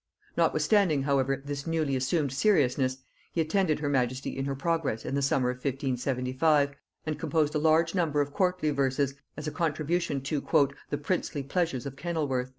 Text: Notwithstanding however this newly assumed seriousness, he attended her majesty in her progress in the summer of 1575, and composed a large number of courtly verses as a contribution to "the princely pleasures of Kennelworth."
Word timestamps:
Notwithstanding 0.35 1.03
however 1.03 1.43
this 1.45 1.67
newly 1.67 1.95
assumed 1.95 2.31
seriousness, 2.33 2.97
he 3.33 3.39
attended 3.39 3.77
her 3.81 3.87
majesty 3.87 4.35
in 4.35 4.45
her 4.45 4.55
progress 4.55 5.05
in 5.05 5.13
the 5.13 5.21
summer 5.21 5.51
of 5.51 5.57
1575, 5.57 6.73
and 7.05 7.19
composed 7.19 7.53
a 7.53 7.59
large 7.59 7.93
number 7.93 8.19
of 8.19 8.33
courtly 8.33 8.71
verses 8.71 9.13
as 9.37 9.45
a 9.47 9.51
contribution 9.51 10.19
to 10.21 10.43
"the 10.89 10.97
princely 10.97 11.43
pleasures 11.43 11.85
of 11.85 11.95
Kennelworth." 11.97 12.49